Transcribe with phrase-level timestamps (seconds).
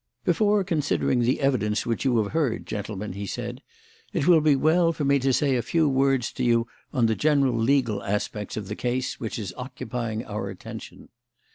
[0.25, 3.61] "Before considering the evidence which you have heard, gentlemen," he said,
[4.13, 7.13] "it will be well for me to say a few words to you on the
[7.13, 11.09] general legal aspects of the case which is occupying our attention."